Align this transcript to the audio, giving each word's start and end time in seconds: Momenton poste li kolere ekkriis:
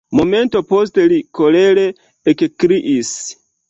Momenton 0.19 0.65
poste 0.71 1.05
li 1.13 1.21
kolere 1.41 1.87
ekkriis: 2.37 3.19